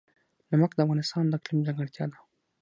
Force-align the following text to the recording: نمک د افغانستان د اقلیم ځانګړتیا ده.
نمک 0.51 0.71
د 0.75 0.79
افغانستان 0.85 1.23
د 1.27 1.33
اقلیم 1.39 1.59
ځانګړتیا 1.67 2.05
ده. 2.11 2.17